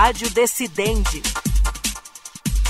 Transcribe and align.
Rádio 0.00 0.30
Decidente. 0.30 1.20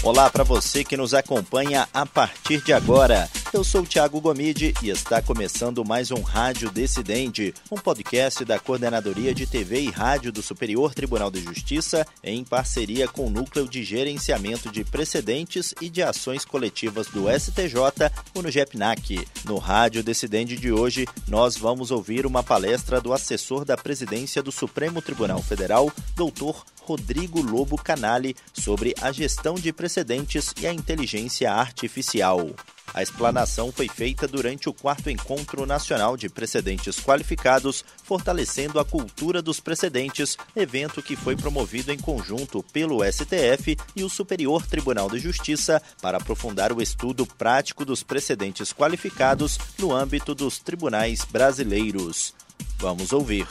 Olá 0.03 0.31
para 0.31 0.43
você 0.43 0.83
que 0.83 0.97
nos 0.97 1.13
acompanha 1.13 1.87
a 1.93 2.07
partir 2.07 2.63
de 2.65 2.73
agora. 2.73 3.29
Eu 3.51 3.65
sou 3.65 3.81
o 3.81 3.87
Thiago 3.87 4.21
Gomide 4.21 4.75
e 4.83 4.91
está 4.91 5.23
começando 5.23 5.83
mais 5.83 6.11
um 6.11 6.21
Rádio 6.21 6.71
Decidente, 6.71 7.55
um 7.71 7.77
podcast 7.77 8.45
da 8.45 8.59
Coordenadoria 8.59 9.35
de 9.35 9.47
TV 9.47 9.81
e 9.81 9.91
Rádio 9.91 10.31
do 10.31 10.43
Superior 10.43 10.93
Tribunal 10.93 11.31
de 11.31 11.41
Justiça, 11.41 12.07
em 12.23 12.45
parceria 12.45 13.09
com 13.09 13.27
o 13.27 13.31
Núcleo 13.31 13.67
de 13.67 13.83
Gerenciamento 13.83 14.71
de 14.71 14.85
Precedentes 14.85 15.75
e 15.81 15.89
de 15.89 16.03
Ações 16.03 16.45
Coletivas 16.45 17.07
do 17.07 17.25
STJ, 17.27 18.13
o 18.35 18.43
NUGEPNAC. 18.43 19.27
No 19.47 19.57
Rádio 19.57 20.05
Decidente 20.05 20.55
de 20.55 20.71
hoje, 20.71 21.07
nós 21.27 21.57
vamos 21.57 21.91
ouvir 21.91 22.27
uma 22.27 22.43
palestra 22.43 23.01
do 23.01 23.15
assessor 23.15 23.65
da 23.65 23.79
presidência 23.79 24.43
do 24.43 24.53
Supremo 24.53 25.01
Tribunal 25.01 25.43
Federal, 25.43 25.91
doutor 26.15 26.67
Rodrigo 26.83 27.41
Lobo 27.41 27.79
Canali, 27.79 28.37
sobre 28.53 28.95
a 29.01 29.11
gestão 29.11 29.55
de 29.55 29.73
precedentes 29.73 30.53
e 30.61 30.67
a 30.67 30.73
inteligência 30.73 31.51
artificial. 31.51 32.51
A 32.95 33.03
explanação 33.03 33.71
foi 33.71 33.89
feita 33.89 34.27
durante 34.27 34.69
o 34.69 34.73
quarto 34.73 35.11
Encontro 35.11 35.67
Nacional 35.67 36.17
de 36.17 36.29
Precedentes 36.29 36.99
Qualificados, 36.99 37.85
fortalecendo 38.03 38.81
a 38.81 38.85
cultura 38.85 39.43
dos 39.43 39.61
precedentes, 39.61 40.37
evento 40.57 41.03
que 41.03 41.15
foi 41.15 41.37
promovido 41.37 41.93
em 41.93 41.99
conjunto 41.99 42.63
pelo 42.73 43.05
STF 43.05 43.77
e 43.95 44.03
o 44.03 44.09
Superior 44.09 44.67
Tribunal 44.67 45.09
de 45.11 45.19
Justiça 45.19 45.83
para 46.01 46.19
aprofundar 46.19 46.73
o 46.73 46.83
estudo 46.83 47.27
prático 47.27 47.85
dos 47.85 48.03
precedentes 48.03 48.73
qualificados 48.73 49.59
no 49.79 49.93
âmbito 49.93 50.35
dos 50.35 50.59
tribunais 50.59 51.25
brasileiros. 51.25 52.35
Vamos 52.79 53.13
ouvir. 53.13 53.47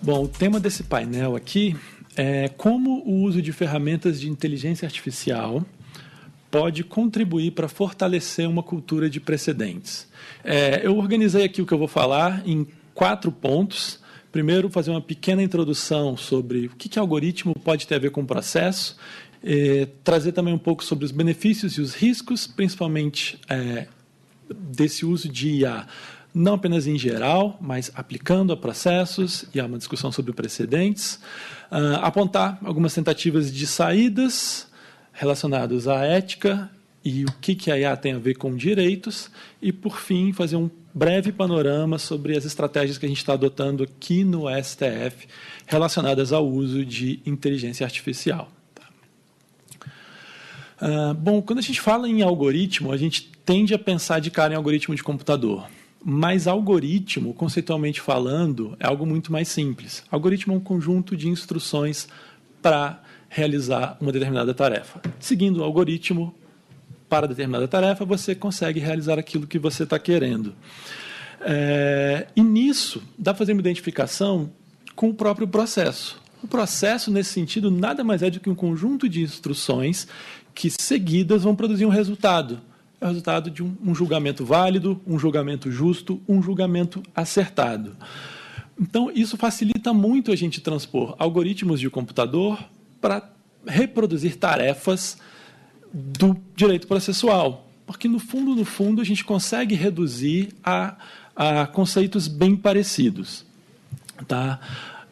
Bom, 0.00 0.24
o 0.24 0.28
tema 0.28 0.58
desse 0.58 0.82
painel 0.82 1.36
aqui 1.36 1.76
é 2.16 2.48
como 2.48 3.02
o 3.06 3.22
uso 3.22 3.40
de 3.40 3.52
ferramentas 3.52 4.20
de 4.20 4.28
inteligência 4.28 4.84
artificial 4.84 5.64
pode 6.52 6.84
contribuir 6.84 7.52
para 7.52 7.66
fortalecer 7.66 8.46
uma 8.46 8.62
cultura 8.62 9.08
de 9.08 9.18
precedentes. 9.18 10.06
É, 10.44 10.86
eu 10.86 10.98
organizei 10.98 11.44
aqui 11.44 11.62
o 11.62 11.66
que 11.66 11.72
eu 11.72 11.78
vou 11.78 11.88
falar 11.88 12.46
em 12.46 12.66
quatro 12.92 13.32
pontos. 13.32 13.98
Primeiro, 14.30 14.68
fazer 14.68 14.90
uma 14.90 15.00
pequena 15.00 15.42
introdução 15.42 16.14
sobre 16.14 16.66
o 16.66 16.76
que, 16.76 16.90
que 16.90 16.98
algoritmo 16.98 17.54
pode 17.54 17.86
ter 17.86 17.94
a 17.94 17.98
ver 17.98 18.10
com 18.10 18.20
o 18.20 18.26
processo, 18.26 18.98
é, 19.42 19.88
trazer 20.04 20.32
também 20.32 20.52
um 20.52 20.58
pouco 20.58 20.84
sobre 20.84 21.06
os 21.06 21.10
benefícios 21.10 21.78
e 21.78 21.80
os 21.80 21.94
riscos, 21.94 22.46
principalmente 22.46 23.40
é, 23.48 23.86
desse 24.54 25.06
uso 25.06 25.30
de 25.30 25.48
IA, 25.60 25.86
não 26.34 26.54
apenas 26.54 26.86
em 26.86 26.98
geral, 26.98 27.58
mas 27.62 27.90
aplicando 27.94 28.52
a 28.52 28.56
processos, 28.58 29.46
e 29.54 29.60
há 29.60 29.64
uma 29.64 29.78
discussão 29.78 30.12
sobre 30.12 30.34
precedentes. 30.34 31.18
Uh, 31.70 31.96
apontar 32.02 32.58
algumas 32.62 32.94
tentativas 32.94 33.50
de 33.50 33.66
saídas 33.66 34.70
relacionados 35.12 35.86
à 35.88 36.04
ética 36.04 36.70
e 37.04 37.24
o 37.24 37.32
que, 37.40 37.54
que 37.54 37.70
a 37.70 37.78
IA 37.78 37.96
tem 37.96 38.12
a 38.12 38.18
ver 38.18 38.34
com 38.34 38.54
direitos, 38.54 39.30
e, 39.60 39.72
por 39.72 39.98
fim, 39.98 40.32
fazer 40.32 40.56
um 40.56 40.70
breve 40.94 41.32
panorama 41.32 41.98
sobre 41.98 42.36
as 42.36 42.44
estratégias 42.44 42.98
que 42.98 43.06
a 43.06 43.08
gente 43.08 43.18
está 43.18 43.32
adotando 43.32 43.82
aqui 43.82 44.24
no 44.24 44.44
STF 44.62 45.26
relacionadas 45.66 46.32
ao 46.32 46.46
uso 46.46 46.84
de 46.84 47.20
inteligência 47.26 47.84
artificial. 47.84 48.50
Uh, 50.80 51.14
bom, 51.14 51.40
quando 51.40 51.60
a 51.60 51.62
gente 51.62 51.80
fala 51.80 52.08
em 52.08 52.22
algoritmo, 52.22 52.92
a 52.92 52.96
gente 52.96 53.30
tende 53.44 53.72
a 53.72 53.78
pensar 53.78 54.20
de 54.20 54.30
cara 54.30 54.52
em 54.52 54.56
algoritmo 54.56 54.94
de 54.94 55.02
computador. 55.02 55.68
Mas 56.04 56.48
algoritmo, 56.48 57.32
conceitualmente 57.32 58.00
falando, 58.00 58.76
é 58.80 58.86
algo 58.86 59.06
muito 59.06 59.30
mais 59.30 59.46
simples. 59.46 60.02
Algoritmo 60.10 60.54
é 60.54 60.56
um 60.56 60.60
conjunto 60.60 61.16
de 61.16 61.28
instruções 61.28 62.08
para 62.62 63.02
realizar 63.28 63.96
uma 64.00 64.12
determinada 64.12 64.54
tarefa. 64.54 65.02
Seguindo 65.18 65.58
o 65.58 65.64
algoritmo 65.64 66.34
para 67.08 67.26
determinada 67.26 67.68
tarefa, 67.68 68.04
você 68.04 68.34
consegue 68.34 68.80
realizar 68.80 69.18
aquilo 69.18 69.46
que 69.46 69.58
você 69.58 69.82
está 69.82 69.98
querendo. 69.98 70.54
É, 71.40 72.28
e 72.36 72.42
nisso, 72.42 73.02
dá 73.18 73.32
para 73.34 73.38
fazer 73.38 73.52
uma 73.52 73.60
identificação 73.60 74.50
com 74.94 75.10
o 75.10 75.14
próprio 75.14 75.48
processo. 75.48 76.20
O 76.42 76.48
processo, 76.48 77.10
nesse 77.10 77.30
sentido, 77.30 77.70
nada 77.70 78.02
mais 78.02 78.22
é 78.22 78.30
do 78.30 78.40
que 78.40 78.50
um 78.50 78.54
conjunto 78.54 79.08
de 79.08 79.22
instruções 79.22 80.06
que, 80.54 80.70
seguidas, 80.70 81.42
vão 81.42 81.54
produzir 81.54 81.84
um 81.84 81.90
resultado. 81.90 82.60
É 83.00 83.04
o 83.04 83.08
resultado 83.08 83.50
de 83.50 83.62
um, 83.62 83.74
um 83.84 83.94
julgamento 83.94 84.44
válido, 84.44 85.00
um 85.06 85.18
julgamento 85.18 85.70
justo, 85.70 86.20
um 86.28 86.42
julgamento 86.42 87.02
acertado. 87.14 87.96
Então, 88.80 89.10
isso 89.14 89.36
facilita 89.36 89.92
muito 89.92 90.32
a 90.32 90.36
gente 90.36 90.60
transpor 90.60 91.14
algoritmos 91.18 91.78
de 91.78 91.88
computador 91.90 92.58
para 93.00 93.30
reproduzir 93.66 94.36
tarefas 94.36 95.18
do 95.92 96.36
direito 96.56 96.86
processual. 96.86 97.68
Porque, 97.86 98.08
no 98.08 98.18
fundo, 98.18 98.54
no 98.54 98.64
fundo, 98.64 99.02
a 99.02 99.04
gente 99.04 99.24
consegue 99.24 99.74
reduzir 99.74 100.54
a, 100.64 100.96
a 101.36 101.66
conceitos 101.66 102.28
bem 102.28 102.56
parecidos. 102.56 103.44
Tá? 104.26 104.58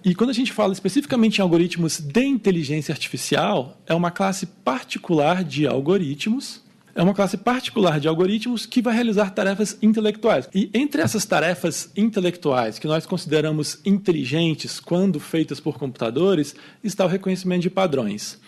E 0.05 0.15
quando 0.15 0.31
a 0.31 0.35
gente 0.35 0.53
fala 0.53 0.73
especificamente 0.73 1.39
em 1.39 1.43
algoritmos 1.43 2.01
de 2.01 2.25
inteligência 2.25 2.93
artificial, 2.93 3.79
é 3.87 3.95
uma 3.95 4.11
classe 4.11 4.47
particular 4.47 5.45
de 5.45 5.67
algoritmos 5.67 6.63
é 6.95 7.03
uma 7.03 7.15
classe 7.15 7.37
particular 7.37 8.01
de 8.01 8.09
algoritmos 8.09 8.67
que 8.67 8.83
vai 8.83 8.95
realizar 8.95 9.31
tarefas 9.31 9.79
intelectuais. 9.81 10.49
E 10.55 10.71
entre 10.75 11.03
essas 11.03 11.25
tarefas 11.25 11.91
intelectuais 11.97 12.79
que 12.79 12.87
nós 12.87 13.07
consideramos 13.07 13.81
inteligentes 13.85 14.81
quando 14.81 15.21
feitas 15.21 15.61
por 15.61 15.79
computadores, 15.79 16.55
está 16.83 17.05
o 17.05 17.09
reconhecimento 17.09 17.63
de 17.63 17.71
padrões. 17.71 18.41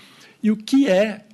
E 0.42 0.50
o 0.50 0.56
que 0.56 0.88
é 0.88 1.24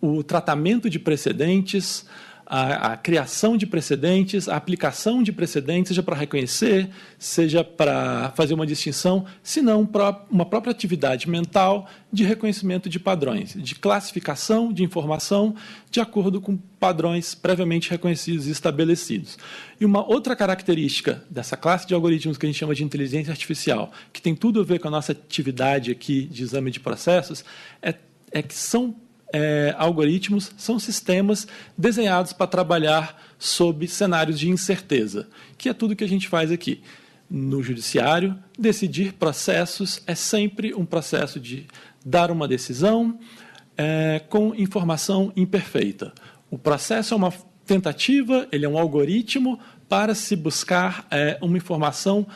o 0.00 0.22
tratamento 0.22 0.88
de 0.88 0.98
precedentes, 0.98 2.06
a, 2.52 2.94
a, 2.94 2.96
criação 2.96 3.56
de 3.56 3.64
precedentes, 3.64 4.48
a 4.48 4.56
aplicação 4.56 5.22
de 5.22 5.30
precedentes, 5.30 5.90
seja 5.90 6.02
para 6.02 6.16
reconhecer, 6.16 6.90
seja 7.16 7.62
para 7.62 8.32
fazer 8.34 8.54
uma 8.54 8.66
distinção, 8.66 9.24
se 9.40 9.62
não 9.62 9.88
uma 10.28 10.44
própria 10.44 10.72
atividade 10.72 11.30
mental 11.30 11.88
de 12.12 12.24
reconhecimento 12.24 12.88
de 12.88 12.98
padrões, 12.98 13.54
de 13.54 13.76
classificação 13.76 14.72
de 14.72 14.82
informação 14.82 15.54
de 15.92 16.00
acordo 16.00 16.40
com 16.40 16.56
padrões 16.56 17.36
previamente 17.36 17.88
reconhecidos 17.88 18.48
e 18.48 18.50
estabelecidos. 18.50 19.38
E 19.80 19.84
uma 19.84 20.04
outra 20.04 20.34
característica 20.34 21.22
dessa 21.30 21.56
classe 21.56 21.86
de 21.86 21.94
algoritmos 21.94 22.36
que 22.36 22.46
a 22.46 22.48
gente 22.48 22.58
chama 22.58 22.74
de 22.74 22.82
inteligência 22.82 23.30
artificial, 23.30 23.92
que 24.12 24.20
tem 24.20 24.34
tudo 24.34 24.60
a 24.60 24.64
ver 24.64 24.80
com 24.80 24.88
a 24.88 24.90
nossa 24.90 25.12
atividade 25.12 25.92
aqui 25.92 26.24
de 26.24 26.42
exame 26.42 26.72
de 26.72 26.80
processos, 26.80 27.44
é, 27.80 27.94
é 28.32 28.42
que 28.42 28.54
são 28.54 28.96
é, 29.32 29.74
algoritmos 29.78 30.52
são 30.56 30.78
sistemas 30.78 31.46
desenhados 31.76 32.32
para 32.32 32.46
trabalhar 32.46 33.20
sob 33.38 33.86
cenários 33.88 34.38
de 34.38 34.48
incerteza, 34.48 35.28
que 35.56 35.68
é 35.68 35.74
tudo 35.74 35.96
que 35.96 36.04
a 36.04 36.08
gente 36.08 36.28
faz 36.28 36.50
aqui. 36.50 36.82
No 37.28 37.62
judiciário, 37.62 38.36
decidir 38.58 39.12
processos 39.12 40.02
é 40.06 40.16
sempre 40.16 40.74
um 40.74 40.84
processo 40.84 41.38
de 41.38 41.66
dar 42.04 42.30
uma 42.30 42.48
decisão 42.48 43.18
é, 43.76 44.20
com 44.28 44.54
informação 44.54 45.32
imperfeita. 45.36 46.12
O 46.50 46.58
processo 46.58 47.14
é 47.14 47.16
uma 47.16 47.32
tentativa, 47.64 48.48
ele 48.50 48.64
é 48.64 48.68
um 48.68 48.76
algoritmo 48.76 49.60
para 49.88 50.14
se 50.14 50.34
buscar 50.34 51.06
é, 51.10 51.38
uma 51.40 51.56
informação 51.56 52.26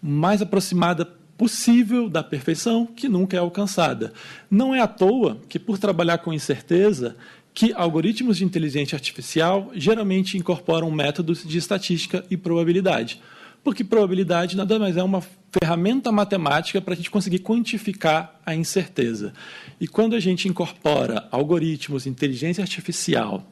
mais 0.00 0.40
aproximada 0.40 1.04
possível 1.44 2.08
da 2.08 2.22
perfeição 2.22 2.86
que 2.86 3.06
nunca 3.06 3.36
é 3.36 3.38
alcançada. 3.38 4.14
Não 4.50 4.74
é 4.74 4.80
à 4.80 4.86
toa 4.86 5.42
que, 5.46 5.58
por 5.58 5.76
trabalhar 5.76 6.16
com 6.16 6.32
incerteza, 6.32 7.14
que 7.52 7.70
algoritmos 7.74 8.38
de 8.38 8.46
inteligência 8.46 8.96
artificial 8.96 9.70
geralmente 9.74 10.38
incorporam 10.38 10.90
métodos 10.90 11.44
de 11.46 11.58
estatística 11.58 12.24
e 12.30 12.36
probabilidade. 12.38 13.20
Porque 13.62 13.84
probabilidade 13.84 14.56
nada 14.56 14.78
mais 14.78 14.96
é 14.96 15.02
uma 15.02 15.22
ferramenta 15.52 16.10
matemática 16.10 16.80
para 16.80 16.94
a 16.94 16.96
gente 16.96 17.10
conseguir 17.10 17.40
quantificar 17.40 18.40
a 18.46 18.54
incerteza. 18.54 19.34
E 19.78 19.86
quando 19.86 20.16
a 20.16 20.20
gente 20.20 20.48
incorpora 20.48 21.28
algoritmos 21.30 22.04
de 22.04 22.08
inteligência 22.08 22.62
artificial 22.62 23.46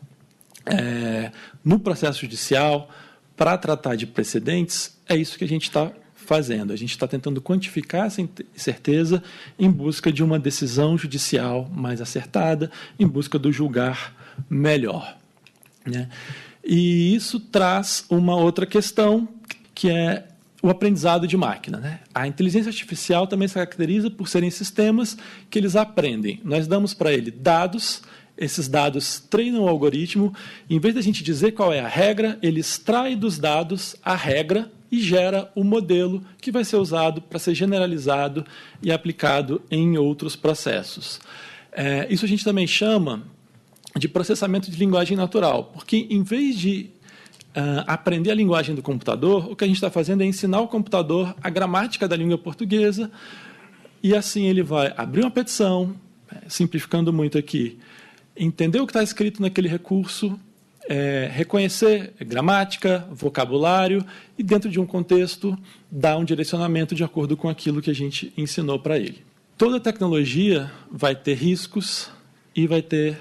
é, 0.65 1.31
no 1.63 1.79
processo 1.79 2.23
judicial 2.23 2.89
para 3.37 3.59
tratar 3.59 3.97
de 3.97 4.07
precedentes, 4.07 4.99
é 5.07 5.15
isso 5.15 5.37
que 5.37 5.45
a 5.45 5.49
gente 5.49 5.65
está 5.65 5.93
fazendo. 6.23 6.73
A 6.73 6.77
gente 6.77 6.91
está 6.91 7.07
tentando 7.07 7.41
quantificar 7.41 8.07
essa 8.07 8.21
incerteza 8.55 9.23
em 9.59 9.71
busca 9.71 10.13
de 10.13 10.23
uma 10.23 10.39
decisão 10.39 10.97
judicial 10.97 11.71
mais 11.75 12.01
acertada, 12.01 12.71
em 12.99 13.07
busca 13.07 13.39
do 13.39 13.53
julgar 13.53 14.15
melhor. 14.49 15.17
Né? 15.85 16.09
E 16.65 17.15
isso 17.15 17.41
traz 17.41 18.05
uma 18.09 18.37
outra 18.37 18.65
questão, 18.65 19.29
que 19.75 19.91
é 19.91 20.27
o 20.63 20.71
aprendizado 20.71 21.27
de 21.27 21.37
máquina. 21.37 21.79
Né? 21.79 22.01
A 22.15 22.27
inteligência 22.27 22.71
artificial 22.71 23.27
também 23.27 23.49
se 23.49 23.55
caracteriza 23.55 24.09
por 24.09 24.29
serem 24.29 24.51
sistemas 24.51 25.17
que 25.51 25.59
eles 25.59 25.75
aprendem. 25.75 26.41
Nós 26.45 26.69
damos 26.69 26.95
para 26.95 27.13
ele 27.13 27.31
dados, 27.31 28.03
esses 28.39 28.69
dados 28.69 29.19
treinam 29.19 29.65
o 29.65 29.69
algoritmo, 29.69 30.33
em 30.71 30.79
vez 30.79 30.95
da 30.95 31.01
gente 31.01 31.23
dizer 31.23 31.53
qual 31.53 31.73
é 31.73 31.81
a 31.81 31.89
regra, 31.89 32.39
ele 32.41 32.61
extrai 32.61 33.17
dos 33.17 33.39
dados 33.39 33.97
a 34.03 34.15
regra 34.15 34.71
e 34.93 35.01
gera 35.01 35.51
o 35.55 35.65
modelo 35.65 36.23
que 36.39 36.53
vai 36.53 36.65
ser 36.65 36.77
usado 36.77 37.23
para 37.23 37.39
ser 37.39 37.55
generalizado 37.55 38.45
e 38.83 38.93
aplicado 38.93 39.63
em 39.71 39.97
outros 39.97 40.37
processos. 40.37 41.19
É, 41.73 42.07
isso 42.11 42.27
a 42.27 42.29
gente 42.29 42.45
também 42.45 42.67
chama 42.67 43.23
de 43.97 44.07
processamento 44.07 44.71
de 44.71 44.77
linguagem 44.77 45.17
natural, 45.17 45.65
porque 45.73 46.07
em 46.11 46.23
vez 46.23 46.59
de 46.59 46.91
uh, 47.57 47.85
aprender 47.87 48.31
a 48.31 48.35
linguagem 48.35 48.75
do 48.75 48.83
computador, 48.83 49.51
o 49.51 49.57
que 49.57 49.65
a 49.65 49.67
gente 49.67 49.77
está 49.77 49.91
fazendo 49.91 50.23
é 50.23 50.27
ensinar 50.27 50.61
o 50.61 50.69
computador 50.69 51.35
a 51.43 51.49
gramática 51.49 52.07
da 52.07 52.17
língua 52.17 52.37
portuguesa, 52.37 53.11
e 54.03 54.15
assim 54.15 54.47
ele 54.47 54.63
vai 54.63 54.93
abrir 54.97 55.23
uma 55.23 55.31
petição, 55.31 55.95
é, 56.31 56.49
simplificando 56.49 57.13
muito 57.13 57.39
aqui, 57.39 57.79
entender 58.37 58.81
o 58.81 58.87
que 58.87 58.91
está 58.91 59.03
escrito 59.03 59.41
naquele 59.41 59.69
recurso, 59.69 60.39
é, 60.89 61.31
reconhecer 61.33 62.13
gramática, 62.21 63.07
vocabulário 63.11 64.05
e, 64.39 64.43
dentro 64.43 64.71
de 64.71 64.81
um 64.81 64.87
contexto, 64.87 65.57
dar 65.91 66.17
um 66.17 66.25
direcionamento 66.25 66.95
de 66.95 67.05
acordo 67.05 67.37
com 67.37 67.49
aquilo 67.49 67.81
que 67.81 67.91
a 67.91 67.95
gente 67.95 68.33
ensinou 68.37 68.79
para 68.79 68.99
ele. 68.99 69.23
Toda 69.57 69.79
tecnologia 69.79 70.71
vai 70.91 71.15
ter 71.15 71.35
riscos 71.35 72.11
e 72.55 72.67
vai 72.67 72.83
ter 72.83 73.19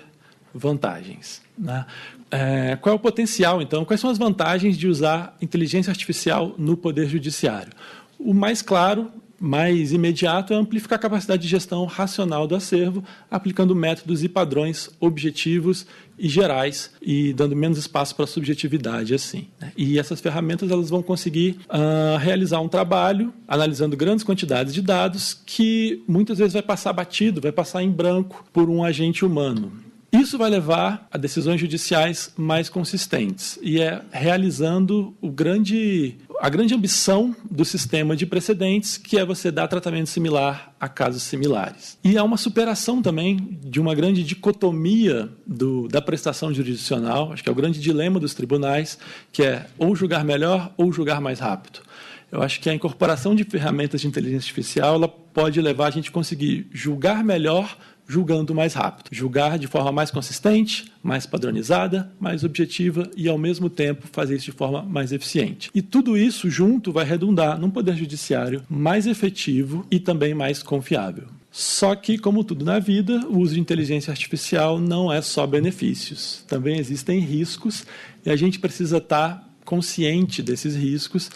vantagens. 0.54 1.42
Né? 1.58 1.86
É, 2.30 2.78
qual 2.78 2.94
é 2.94 2.96
o 2.96 3.00
potencial, 3.00 3.62
então? 3.62 3.86
Quais 3.86 4.00
são 4.00 4.10
as 4.10 4.18
vantagens 4.18 4.78
de 4.78 4.88
usar 4.88 5.36
inteligência 5.42 5.92
artificial 5.92 6.56
no 6.58 6.76
Poder 6.76 7.08
Judiciário? 7.08 7.74
O 8.18 8.34
mais 8.34 8.62
claro 8.62 9.12
mais 9.42 9.92
imediato 9.92 10.54
é 10.54 10.56
amplificar 10.56 11.00
a 11.00 11.02
capacidade 11.02 11.42
de 11.42 11.48
gestão 11.48 11.84
racional 11.86 12.46
do 12.46 12.56
acervo, 12.56 13.04
aplicando 13.30 13.76
métodos 13.76 14.24
e 14.24 14.30
padrões 14.30 14.92
objetivos 15.00 15.88
e 16.18 16.30
gerais 16.30 16.92
e 17.02 17.34
dando 17.34 17.56
menos 17.56 17.80
espaço 17.80 18.16
para 18.16 18.28
subjetividade 18.28 19.16
assim. 19.16 19.48
Né? 19.60 19.72
E 19.76 19.98
essas 19.98 20.22
ferramentas 20.22 20.70
elas 20.70 20.92
vão 20.92 21.02
conseguir 21.02 21.58
uh, 21.68 22.18
realizar 22.20 22.60
um 22.62 22.70
trabalho 22.70 23.34
analisando 23.48 23.98
grandes 23.98 24.24
quantidades 24.24 24.76
de 24.76 24.82
dados 24.84 25.34
que 25.34 26.04
muitas 26.08 26.38
vezes 26.38 26.54
vai 26.54 26.62
passar 26.62 26.94
batido, 26.94 27.42
vai 27.42 27.52
passar 27.52 27.82
em 27.82 27.90
branco 27.90 28.46
por 28.54 28.70
um 28.70 28.84
agente 28.84 29.26
humano. 29.26 29.72
Isso 30.12 30.38
vai 30.38 30.50
levar 30.50 31.08
a 31.10 31.18
decisões 31.18 31.62
judiciais 31.62 32.34
mais 32.36 32.68
consistentes 32.68 33.58
e 33.62 33.80
é 33.80 34.02
realizando 34.12 35.16
o 35.22 35.32
grande, 35.32 36.18
a 36.42 36.50
grande 36.50 36.74
ambição 36.74 37.34
do 37.50 37.64
sistema 37.64 38.14
de 38.14 38.26
precedentes, 38.26 38.98
que 38.98 39.18
é 39.18 39.26
você 39.26 39.50
dar 39.50 39.70
tratamento 39.70 40.10
similar 40.10 40.76
a 40.78 40.90
casos 40.90 41.24
similares. 41.24 41.98
E 42.04 42.18
há 42.18 42.24
uma 42.26 42.36
superação 42.36 43.02
também 43.02 43.58
de 43.64 43.80
uma 43.80 43.96
grande 43.96 44.22
dicotomia 44.22 45.30
do, 45.48 45.88
da 45.88 46.02
prestação 46.02 46.54
jurisdicional, 46.54 47.32
acho 47.32 47.42
que 47.42 47.48
é 47.48 47.52
o 47.54 47.56
grande 47.56 47.80
dilema 47.80 48.20
dos 48.20 48.34
tribunais, 48.34 48.98
que 49.32 49.44
é 49.44 49.66
ou 49.78 49.96
julgar 49.96 50.26
melhor 50.26 50.74
ou 50.76 50.92
julgar 50.92 51.22
mais 51.22 51.40
rápido. 51.40 51.80
Eu 52.30 52.42
acho 52.42 52.60
que 52.62 52.70
a 52.70 52.74
incorporação 52.74 53.36
de 53.36 53.44
ferramentas 53.44 54.02
de 54.02 54.08
inteligência 54.08 54.46
artificial 54.46 54.96
ela 54.96 55.08
pode 55.08 55.60
levar 55.62 55.88
a 55.88 55.92
gente 55.92 56.10
a 56.10 56.14
conseguir 56.14 56.68
julgar 56.72 57.24
melhor 57.24 57.78
julgando 58.12 58.54
mais 58.54 58.74
rápido. 58.74 59.08
Julgar 59.12 59.58
de 59.58 59.68
forma 59.68 59.90
mais 59.90 60.12
consistente, 60.12 60.92
mais 61.02 61.26
padronizada, 61.26 62.12
mais 62.20 62.44
objetiva 62.44 63.10
e, 63.16 63.30
ao 63.30 63.38
mesmo 63.38 63.70
tempo, 63.70 64.06
fazer 64.12 64.36
isso 64.36 64.46
de 64.46 64.52
forma 64.52 64.84
mais 64.84 65.14
eficiente. 65.14 65.72
E 65.74 65.82
tudo 65.82 66.18
isso 66.18 66.50
junto 66.50 66.92
vai 66.92 67.06
redundar 67.06 67.58
num 67.58 67.72
poder 67.72 67.96
judiciário 67.96 68.64
mais 68.70 69.08
efetivo 69.08 69.86
e 69.90 69.98
também 69.98 70.34
mais 70.34 70.62
confiável. 70.62 71.28
Só 71.50 71.96
que, 71.96 72.18
como 72.18 72.44
tudo 72.44 72.66
na 72.66 72.80
vida, 72.80 73.26
o 73.28 73.40
uso 73.40 73.54
de 73.54 73.60
inteligência 73.62 74.12
artificial 74.12 74.78
não 74.78 75.12
é 75.12 75.22
só 75.22 75.48
benefícios. 75.48 76.44
Também 76.48 76.80
existem 76.80 77.20
riscos 77.20 77.86
e 78.26 78.30
a 78.30 78.36
gente 78.36 78.60
precisa 78.60 78.98
estar 78.98 79.50
consciente 79.64 80.42
desses 80.42 80.76
riscos 80.76 81.30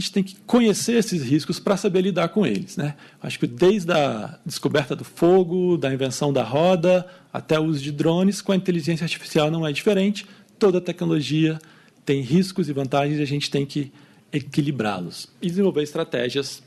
gente 0.00 0.12
tem 0.12 0.22
que 0.22 0.36
conhecer 0.46 0.94
esses 0.94 1.22
riscos 1.22 1.60
para 1.60 1.76
saber 1.76 2.00
lidar 2.00 2.28
com 2.30 2.46
eles. 2.46 2.76
Né? 2.76 2.94
Acho 3.22 3.38
que 3.38 3.46
desde 3.46 3.92
a 3.92 4.38
descoberta 4.44 4.96
do 4.96 5.04
fogo, 5.04 5.76
da 5.76 5.92
invenção 5.92 6.32
da 6.32 6.42
roda, 6.42 7.06
até 7.32 7.58
o 7.58 7.64
uso 7.64 7.82
de 7.82 7.92
drones, 7.92 8.40
com 8.40 8.52
a 8.52 8.56
inteligência 8.56 9.04
artificial 9.04 9.50
não 9.50 9.66
é 9.66 9.72
diferente. 9.72 10.26
Toda 10.58 10.80
tecnologia 10.80 11.58
tem 12.04 12.22
riscos 12.22 12.68
e 12.68 12.72
vantagens 12.72 13.18
e 13.18 13.22
a 13.22 13.26
gente 13.26 13.50
tem 13.50 13.64
que 13.64 13.92
equilibrá-los 14.32 15.28
e 15.40 15.48
desenvolver 15.48 15.82
estratégias 15.82 16.62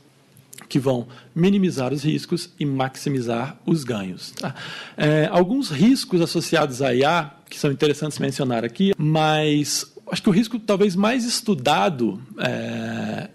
que 0.68 0.78
vão 0.78 1.06
minimizar 1.34 1.92
os 1.92 2.04
riscos 2.04 2.50
e 2.58 2.64
maximizar 2.64 3.58
os 3.66 3.84
ganhos. 3.84 4.30
Tá? 4.32 4.54
É, 4.96 5.28
alguns 5.30 5.70
riscos 5.70 6.20
associados 6.20 6.80
à 6.80 6.94
IA, 6.94 7.30
que 7.48 7.58
são 7.58 7.70
interessantes 7.70 8.18
mencionar 8.18 8.64
aqui, 8.64 8.92
mas 8.96 9.93
acho 10.14 10.22
que 10.22 10.28
o 10.28 10.32
risco 10.32 10.60
talvez 10.60 10.94
mais 10.94 11.24
estudado 11.24 12.22
é, 12.38 13.28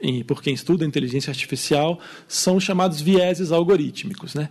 em, 0.00 0.24
por 0.24 0.42
quem 0.42 0.54
estuda 0.54 0.84
inteligência 0.84 1.30
artificial 1.30 2.00
são 2.26 2.56
os 2.56 2.64
chamados 2.64 2.98
vieses 2.98 3.52
algorítmicos. 3.52 4.34
Né? 4.34 4.48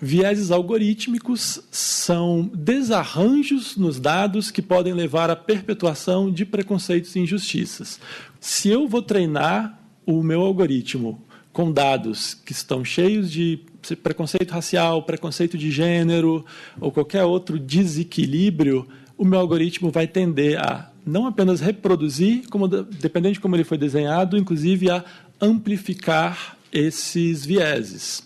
Vieses 0.00 0.52
algorítmicos 0.52 1.60
são 1.72 2.48
desarranjos 2.54 3.76
nos 3.76 3.98
dados 3.98 4.52
que 4.52 4.62
podem 4.62 4.94
levar 4.94 5.28
à 5.28 5.34
perpetuação 5.34 6.30
de 6.30 6.46
preconceitos 6.46 7.16
e 7.16 7.18
injustiças. 7.18 7.98
Se 8.38 8.68
eu 8.68 8.86
vou 8.86 9.02
treinar 9.02 9.76
o 10.06 10.22
meu 10.22 10.42
algoritmo 10.42 11.20
com 11.52 11.72
dados 11.72 12.32
que 12.32 12.52
estão 12.52 12.84
cheios 12.84 13.28
de 13.28 13.60
preconceito 14.04 14.52
racial, 14.52 15.02
preconceito 15.02 15.58
de 15.58 15.72
gênero 15.72 16.46
ou 16.80 16.92
qualquer 16.92 17.24
outro 17.24 17.58
desequilíbrio, 17.58 18.86
o 19.16 19.24
meu 19.24 19.40
algoritmo 19.40 19.90
vai 19.90 20.06
tender 20.06 20.60
a 20.60 20.92
não 21.08 21.26
apenas 21.26 21.60
reproduzir, 21.60 22.48
como 22.48 22.68
dependendo 22.68 23.34
de 23.34 23.40
como 23.40 23.56
ele 23.56 23.64
foi 23.64 23.78
desenhado, 23.78 24.36
inclusive 24.36 24.90
a 24.90 25.04
amplificar 25.40 26.56
esses 26.72 27.44
vieses. 27.44 28.22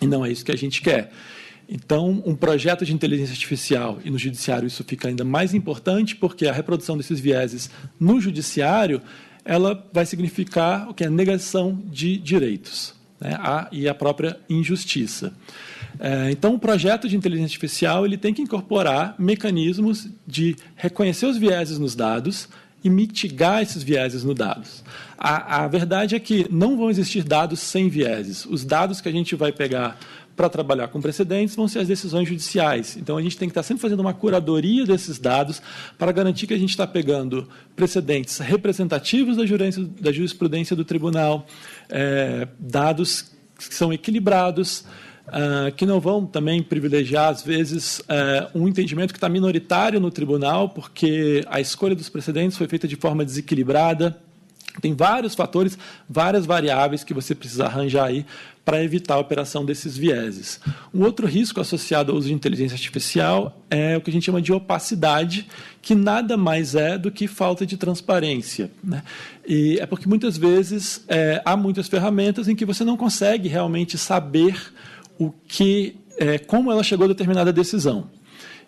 E 0.00 0.06
não 0.06 0.24
é 0.24 0.32
isso 0.32 0.44
que 0.44 0.52
a 0.52 0.56
gente 0.56 0.82
quer. 0.82 1.12
Então, 1.68 2.22
um 2.26 2.34
projeto 2.34 2.84
de 2.84 2.92
inteligência 2.92 3.32
artificial, 3.32 3.98
e 4.04 4.10
no 4.10 4.18
judiciário 4.18 4.66
isso 4.66 4.84
fica 4.84 5.08
ainda 5.08 5.24
mais 5.24 5.54
importante, 5.54 6.14
porque 6.14 6.46
a 6.46 6.52
reprodução 6.52 6.96
desses 6.96 7.20
vieses 7.20 7.70
no 7.98 8.20
judiciário, 8.20 9.00
ela 9.44 9.86
vai 9.92 10.04
significar 10.04 10.88
o 10.88 10.94
que 10.94 11.04
é 11.04 11.10
negação 11.10 11.82
de 11.86 12.18
direitos 12.18 12.94
né, 13.20 13.36
a, 13.38 13.68
e 13.72 13.88
a 13.88 13.94
própria 13.94 14.38
injustiça. 14.48 15.32
É, 15.98 16.30
então, 16.30 16.54
o 16.54 16.58
projeto 16.58 17.08
de 17.08 17.16
inteligência 17.16 17.54
artificial 17.54 18.04
ele 18.04 18.16
tem 18.16 18.34
que 18.34 18.42
incorporar 18.42 19.14
mecanismos 19.18 20.08
de 20.26 20.56
reconhecer 20.76 21.26
os 21.26 21.36
vieses 21.36 21.78
nos 21.78 21.94
dados 21.94 22.48
e 22.82 22.90
mitigar 22.90 23.62
esses 23.62 23.82
vieses 23.82 24.24
nos 24.24 24.34
dados. 24.34 24.84
A, 25.16 25.64
a 25.64 25.68
verdade 25.68 26.14
é 26.14 26.20
que 26.20 26.46
não 26.50 26.76
vão 26.76 26.90
existir 26.90 27.24
dados 27.24 27.60
sem 27.60 27.88
vieses. 27.88 28.44
Os 28.44 28.64
dados 28.64 29.00
que 29.00 29.08
a 29.08 29.12
gente 29.12 29.34
vai 29.34 29.52
pegar 29.52 29.98
para 30.36 30.48
trabalhar 30.48 30.88
com 30.88 31.00
precedentes 31.00 31.54
vão 31.54 31.68
ser 31.68 31.78
as 31.78 31.88
decisões 31.88 32.28
judiciais. 32.28 32.96
Então, 32.96 33.16
a 33.16 33.22
gente 33.22 33.38
tem 33.38 33.48
que 33.48 33.52
estar 33.52 33.62
sempre 33.62 33.80
fazendo 33.80 34.00
uma 34.00 34.12
curadoria 34.12 34.84
desses 34.84 35.18
dados 35.18 35.62
para 35.96 36.12
garantir 36.12 36.46
que 36.46 36.54
a 36.54 36.58
gente 36.58 36.70
está 36.70 36.86
pegando 36.86 37.48
precedentes 37.74 38.38
representativos 38.38 39.36
da 39.36 40.12
jurisprudência 40.12 40.74
do 40.74 40.84
tribunal, 40.84 41.46
é, 41.88 42.48
dados 42.58 43.32
que 43.56 43.74
são 43.74 43.92
equilibrados, 43.92 44.84
Uh, 45.26 45.72
que 45.74 45.86
não 45.86 46.00
vão 46.00 46.26
também 46.26 46.62
privilegiar, 46.62 47.30
às 47.30 47.42
vezes, 47.42 48.00
uh, 48.00 48.50
um 48.54 48.68
entendimento 48.68 49.10
que 49.10 49.16
está 49.16 49.28
minoritário 49.28 49.98
no 49.98 50.10
tribunal, 50.10 50.68
porque 50.68 51.42
a 51.48 51.60
escolha 51.60 51.94
dos 51.94 52.10
precedentes 52.10 52.58
foi 52.58 52.68
feita 52.68 52.86
de 52.86 52.94
forma 52.94 53.24
desequilibrada. 53.24 54.16
Tem 54.80 54.92
vários 54.92 55.34
fatores, 55.34 55.78
várias 56.08 56.44
variáveis 56.44 57.04
que 57.04 57.14
você 57.14 57.34
precisa 57.34 57.64
arranjar 57.64 58.06
aí 58.06 58.26
para 58.64 58.82
evitar 58.82 59.14
a 59.14 59.18
operação 59.18 59.64
desses 59.64 59.96
vieses. 59.96 60.58
Um 60.92 61.02
outro 61.04 61.26
risco 61.26 61.60
associado 61.60 62.10
ao 62.10 62.18
uso 62.18 62.28
de 62.28 62.34
inteligência 62.34 62.74
artificial 62.74 63.60
é 63.70 63.96
o 63.96 64.00
que 64.00 64.10
a 64.10 64.12
gente 64.12 64.24
chama 64.24 64.40
de 64.40 64.52
opacidade, 64.52 65.46
que 65.82 65.94
nada 65.94 66.36
mais 66.36 66.74
é 66.74 66.96
do 66.96 67.10
que 67.10 67.28
falta 67.28 67.66
de 67.66 67.76
transparência. 67.76 68.70
Né? 68.82 69.02
E 69.46 69.78
é 69.78 69.86
porque 69.86 70.08
muitas 70.08 70.38
vezes 70.38 71.04
é, 71.08 71.42
há 71.44 71.56
muitas 71.56 71.88
ferramentas 71.88 72.48
em 72.48 72.56
que 72.56 72.64
você 72.64 72.84
não 72.84 72.96
consegue 72.96 73.48
realmente 73.48 73.98
saber 73.98 74.56
o 75.18 75.30
que, 75.46 75.96
é, 76.18 76.38
como 76.38 76.70
ela 76.70 76.82
chegou 76.82 77.04
a 77.04 77.08
determinada 77.08 77.52
decisão. 77.52 78.08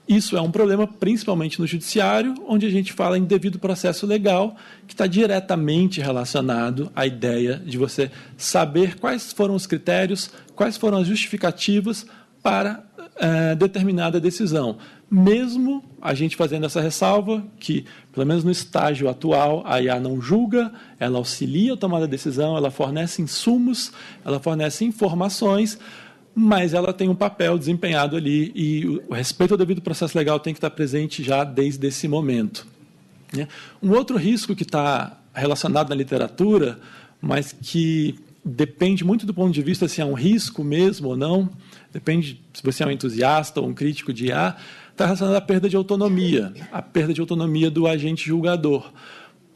Isso 0.08 0.36
é 0.36 0.40
um 0.40 0.52
problema 0.52 0.86
principalmente 0.86 1.58
no 1.58 1.66
judiciário, 1.66 2.34
onde 2.46 2.64
a 2.64 2.70
gente 2.70 2.92
fala 2.92 3.18
em 3.18 3.24
devido 3.24 3.58
processo 3.58 4.06
legal, 4.06 4.54
que 4.86 4.94
está 4.94 5.04
diretamente 5.06 6.00
relacionado 6.00 6.92
à 6.94 7.04
ideia 7.04 7.60
de 7.64 7.76
você 7.76 8.10
saber 8.36 8.96
quais 9.00 9.32
foram 9.32 9.56
os 9.56 9.66
critérios, 9.66 10.30
quais 10.54 10.76
foram 10.76 10.98
as 10.98 11.08
justificativas 11.08 12.06
para 12.40 12.84
é, 13.16 13.56
determinada 13.56 14.20
decisão. 14.20 14.76
Mesmo 15.10 15.84
a 16.00 16.14
gente 16.14 16.36
fazendo 16.36 16.66
essa 16.66 16.80
ressalva, 16.80 17.44
que, 17.58 17.84
pelo 18.12 18.26
menos 18.26 18.44
no 18.44 18.50
estágio 18.50 19.08
atual, 19.08 19.62
a 19.64 19.80
IA 19.80 19.98
não 19.98 20.20
julga, 20.20 20.72
ela 21.00 21.18
auxilia 21.18 21.74
a 21.74 21.76
tomada 21.76 22.06
de 22.06 22.10
decisão, 22.12 22.56
ela 22.56 22.70
fornece 22.70 23.22
insumos, 23.22 23.92
ela 24.24 24.38
fornece 24.38 24.84
informações, 24.84 25.78
mas 26.38 26.74
ela 26.74 26.92
tem 26.92 27.08
um 27.08 27.14
papel 27.14 27.56
desempenhado 27.56 28.14
ali 28.14 28.52
e 28.54 28.86
o 29.08 29.14
respeito 29.14 29.54
ao 29.54 29.58
devido 29.58 29.80
processo 29.80 30.18
legal 30.18 30.38
tem 30.38 30.52
que 30.52 30.58
estar 30.58 30.68
presente 30.68 31.22
já 31.22 31.42
desde 31.42 31.86
esse 31.86 32.06
momento. 32.06 32.66
Né? 33.32 33.48
Um 33.82 33.92
outro 33.92 34.18
risco 34.18 34.54
que 34.54 34.62
está 34.62 35.18
relacionado 35.32 35.88
na 35.88 35.94
literatura, 35.94 36.78
mas 37.22 37.52
que 37.52 38.16
depende 38.44 39.02
muito 39.02 39.24
do 39.24 39.32
ponto 39.32 39.50
de 39.50 39.62
vista 39.62 39.88
se 39.88 40.02
é 40.02 40.04
um 40.04 40.12
risco 40.12 40.62
mesmo 40.62 41.08
ou 41.08 41.16
não, 41.16 41.48
depende 41.90 42.38
se 42.52 42.62
você 42.62 42.82
é 42.82 42.86
um 42.86 42.90
entusiasta 42.90 43.58
ou 43.58 43.68
um 43.68 43.72
crítico 43.72 44.12
de 44.12 44.26
IA, 44.26 44.56
está 44.92 45.06
relacionado 45.06 45.36
à 45.36 45.40
perda 45.40 45.70
de 45.70 45.76
autonomia, 45.76 46.52
a 46.70 46.82
perda 46.82 47.14
de 47.14 47.20
autonomia 47.22 47.70
do 47.70 47.86
agente 47.86 48.26
julgador. 48.26 48.92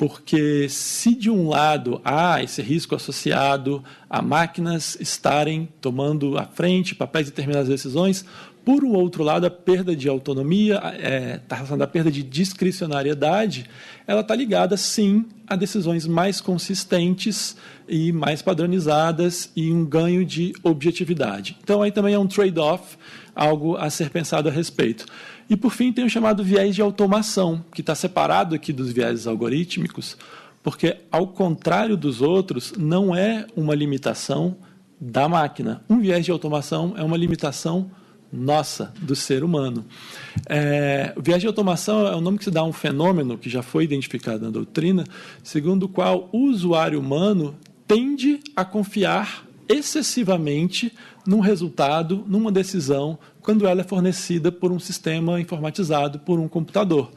Porque 0.00 0.66
se 0.70 1.14
de 1.14 1.28
um 1.28 1.50
lado 1.50 2.00
há 2.02 2.42
esse 2.42 2.62
risco 2.62 2.94
associado 2.94 3.84
a 4.08 4.22
máquinas 4.22 4.96
estarem 4.98 5.68
tomando 5.78 6.38
à 6.38 6.46
frente 6.46 6.94
papéis 6.94 7.26
de 7.26 7.32
determinadas 7.32 7.68
decisões, 7.68 8.24
por 8.64 8.82
um 8.82 8.94
outro 8.94 9.22
lado, 9.22 9.44
a 9.44 9.50
perda 9.50 9.94
de 9.94 10.08
autonomia, 10.08 10.76
está 10.76 10.94
é, 10.94 11.36
tá 11.36 11.56
relacionada 11.56 11.84
à 11.84 11.86
perda 11.86 12.10
de 12.10 12.22
discricionariedade, 12.22 13.68
ela 14.06 14.22
está 14.22 14.34
ligada, 14.34 14.74
sim, 14.74 15.26
a 15.46 15.54
decisões 15.54 16.06
mais 16.06 16.40
consistentes 16.40 17.54
e 17.86 18.10
mais 18.10 18.40
padronizadas 18.40 19.52
e 19.54 19.70
um 19.70 19.84
ganho 19.84 20.24
de 20.24 20.54
objetividade. 20.62 21.58
Então, 21.62 21.82
aí 21.82 21.92
também 21.92 22.14
é 22.14 22.18
um 22.18 22.26
trade-off, 22.26 22.96
algo 23.34 23.76
a 23.76 23.90
ser 23.90 24.08
pensado 24.08 24.48
a 24.48 24.52
respeito. 24.52 25.04
E, 25.50 25.56
por 25.56 25.72
fim, 25.72 25.92
tem 25.92 26.04
o 26.04 26.08
chamado 26.08 26.44
viés 26.44 26.76
de 26.76 26.80
automação, 26.80 27.64
que 27.74 27.80
está 27.80 27.92
separado 27.92 28.54
aqui 28.54 28.72
dos 28.72 28.92
viéses 28.92 29.26
algorítmicos, 29.26 30.16
porque, 30.62 30.98
ao 31.10 31.26
contrário 31.26 31.96
dos 31.96 32.22
outros, 32.22 32.72
não 32.78 33.12
é 33.12 33.44
uma 33.56 33.74
limitação 33.74 34.56
da 35.00 35.28
máquina. 35.28 35.82
Um 35.90 35.98
viés 35.98 36.24
de 36.24 36.30
automação 36.30 36.94
é 36.96 37.02
uma 37.02 37.16
limitação 37.16 37.90
nossa, 38.32 38.92
do 39.02 39.16
ser 39.16 39.42
humano. 39.42 39.84
É, 40.48 41.12
o 41.16 41.22
viés 41.22 41.40
de 41.40 41.48
automação 41.48 42.06
é 42.06 42.14
o 42.14 42.20
nome 42.20 42.38
que 42.38 42.44
se 42.44 42.50
dá 42.50 42.60
a 42.60 42.64
um 42.64 42.72
fenômeno 42.72 43.36
que 43.36 43.50
já 43.50 43.60
foi 43.60 43.82
identificado 43.82 44.44
na 44.44 44.50
doutrina, 44.50 45.04
segundo 45.42 45.84
o 45.84 45.88
qual 45.88 46.28
o 46.30 46.44
usuário 46.44 47.00
humano 47.00 47.56
tende 47.88 48.38
a 48.54 48.64
confiar 48.64 49.44
excessivamente 49.68 50.92
num 51.26 51.40
resultado, 51.40 52.24
numa 52.26 52.52
decisão, 52.52 53.18
quando 53.42 53.66
ela 53.66 53.80
é 53.80 53.84
fornecida 53.84 54.50
por 54.52 54.72
um 54.72 54.78
sistema 54.78 55.40
informatizado, 55.40 56.18
por 56.18 56.38
um 56.38 56.48
computador. 56.48 57.10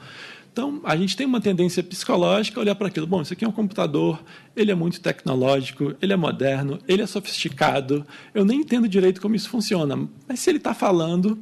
Então, 0.51 0.79
a 0.83 0.95
gente 0.95 1.17
tem 1.17 1.25
uma 1.25 1.41
tendência 1.41 1.81
psicológica 1.81 2.59
a 2.59 2.61
olhar 2.61 2.75
para 2.75 2.87
aquilo. 2.87 3.07
Bom, 3.07 3.23
isso 3.23 3.33
aqui 3.33 3.43
é 3.43 3.47
um 3.47 3.51
computador, 3.51 4.23
ele 4.55 4.71
é 4.71 4.75
muito 4.75 5.01
tecnológico, 5.01 5.95
ele 5.99 6.13
é 6.13 6.15
moderno, 6.15 6.77
ele 6.87 7.01
é 7.01 7.07
sofisticado. 7.07 8.05
Eu 8.35 8.45
nem 8.45 8.59
entendo 8.59 8.87
direito 8.87 9.19
como 9.19 9.35
isso 9.35 9.49
funciona, 9.49 10.07
mas 10.27 10.39
se 10.39 10.51
ele 10.51 10.59
está 10.59 10.71
falando, 10.75 11.39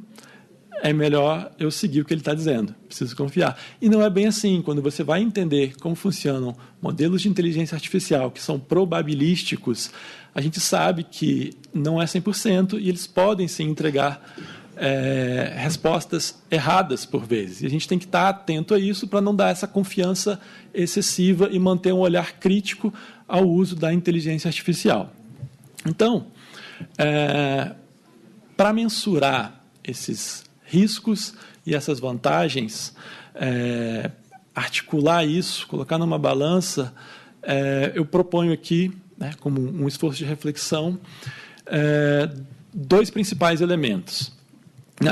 é 0.82 0.94
melhor 0.94 1.52
eu 1.58 1.70
seguir 1.70 2.00
o 2.00 2.04
que 2.06 2.14
ele 2.14 2.22
está 2.22 2.32
dizendo. 2.32 2.74
Preciso 2.86 3.14
confiar. 3.14 3.56
E 3.82 3.88
não 3.88 4.02
é 4.02 4.08
bem 4.08 4.26
assim. 4.26 4.62
Quando 4.62 4.80
você 4.80 5.04
vai 5.04 5.20
entender 5.20 5.74
como 5.76 5.94
funcionam 5.94 6.56
modelos 6.80 7.20
de 7.20 7.28
inteligência 7.28 7.74
artificial 7.74 8.30
que 8.30 8.42
são 8.42 8.58
probabilísticos, 8.58 9.90
a 10.34 10.40
gente 10.40 10.58
sabe 10.58 11.04
que 11.04 11.52
não 11.74 12.00
é 12.00 12.06
100% 12.06 12.80
e 12.80 12.88
eles 12.88 13.06
podem 13.06 13.46
sim 13.46 13.68
entregar 13.68 14.22
é, 14.76 15.52
respostas 15.56 16.38
erradas 16.50 17.04
por 17.04 17.24
vezes. 17.24 17.62
E 17.62 17.66
a 17.66 17.70
gente 17.70 17.86
tem 17.86 17.98
que 17.98 18.04
estar 18.04 18.28
atento 18.28 18.74
a 18.74 18.78
isso 18.78 19.06
para 19.06 19.20
não 19.20 19.34
dar 19.34 19.50
essa 19.50 19.66
confiança 19.66 20.40
excessiva 20.72 21.48
e 21.50 21.58
manter 21.58 21.92
um 21.92 21.98
olhar 21.98 22.32
crítico 22.34 22.92
ao 23.28 23.48
uso 23.48 23.76
da 23.76 23.92
inteligência 23.92 24.48
artificial. 24.48 25.12
Então, 25.86 26.26
é, 26.98 27.72
para 28.56 28.72
mensurar 28.72 29.62
esses 29.84 30.44
riscos 30.64 31.34
e 31.66 31.74
essas 31.74 32.00
vantagens, 32.00 32.94
é, 33.34 34.10
articular 34.54 35.24
isso, 35.24 35.66
colocar 35.66 35.98
numa 35.98 36.18
balança, 36.18 36.94
é, 37.42 37.92
eu 37.94 38.04
proponho 38.04 38.52
aqui, 38.52 38.92
né, 39.18 39.32
como 39.40 39.60
um 39.60 39.86
esforço 39.88 40.18
de 40.18 40.24
reflexão, 40.24 40.98
é, 41.66 42.30
dois 42.72 43.10
principais 43.10 43.60
elementos 43.60 44.32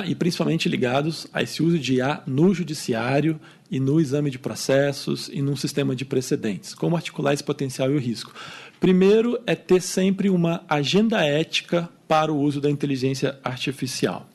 e 0.06 0.14
principalmente 0.14 0.68
ligados 0.68 1.26
a 1.32 1.42
esse 1.42 1.62
uso 1.62 1.78
de 1.78 1.94
IA 1.94 2.22
no 2.26 2.54
judiciário 2.54 3.40
e 3.70 3.80
no 3.80 4.00
exame 4.00 4.30
de 4.30 4.38
processos 4.38 5.28
e 5.32 5.40
num 5.40 5.56
sistema 5.56 5.96
de 5.96 6.04
precedentes. 6.04 6.74
Como 6.74 6.96
articular 6.96 7.32
esse 7.32 7.42
potencial 7.42 7.90
e 7.90 7.96
o 7.96 7.98
risco? 7.98 8.32
Primeiro 8.78 9.40
é 9.46 9.54
ter 9.54 9.80
sempre 9.80 10.28
uma 10.30 10.62
agenda 10.68 11.24
ética 11.24 11.88
para 12.06 12.32
o 12.32 12.40
uso 12.40 12.60
da 12.60 12.70
inteligência 12.70 13.38
artificial. 13.44 14.28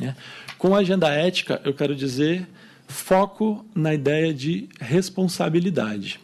Né? 0.00 0.16
Com 0.58 0.74
a 0.74 0.78
agenda 0.78 1.08
ética, 1.08 1.60
eu 1.64 1.72
quero 1.72 1.94
dizer 1.94 2.46
foco 2.86 3.64
na 3.74 3.94
ideia 3.94 4.34
de 4.34 4.68
responsabilidade. 4.80 6.20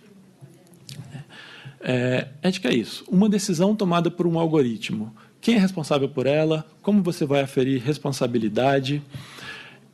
É, 1.81 2.29
ética 2.43 2.69
é 2.69 2.75
isso. 2.75 3.05
Uma 3.09 3.29
decisão 3.29 3.76
tomada 3.76 4.11
por 4.11 4.26
um 4.26 4.38
algoritmo 4.38 5.15
quem 5.47 5.55
é 5.55 5.59
responsável 5.59 6.09
por 6.09 6.26
ela, 6.26 6.67
como 6.83 7.05
você 7.05 7.25
vai 7.25 7.41
aferir 7.41 7.81
responsabilidade 7.81 9.00